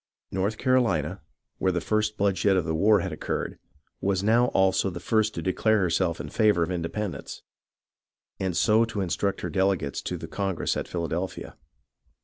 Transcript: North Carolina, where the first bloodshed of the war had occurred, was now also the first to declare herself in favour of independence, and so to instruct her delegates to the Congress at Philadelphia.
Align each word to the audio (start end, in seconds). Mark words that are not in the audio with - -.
North 0.31 0.57
Carolina, 0.57 1.21
where 1.59 1.71
the 1.71 1.79
first 1.79 2.17
bloodshed 2.17 2.57
of 2.57 2.65
the 2.65 2.73
war 2.73 3.01
had 3.01 3.11
occurred, 3.13 3.59
was 4.01 4.23
now 4.23 4.45
also 4.47 4.89
the 4.89 4.99
first 4.99 5.35
to 5.35 5.43
declare 5.43 5.77
herself 5.79 6.19
in 6.19 6.27
favour 6.29 6.63
of 6.63 6.71
independence, 6.71 7.43
and 8.39 8.57
so 8.57 8.83
to 8.83 9.01
instruct 9.01 9.41
her 9.41 9.49
delegates 9.51 10.01
to 10.01 10.17
the 10.17 10.27
Congress 10.27 10.75
at 10.75 10.87
Philadelphia. 10.87 11.55